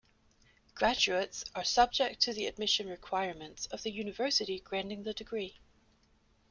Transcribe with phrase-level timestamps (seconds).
[0.73, 5.59] Graduates are subject to the admission requirements of the university granting the degree.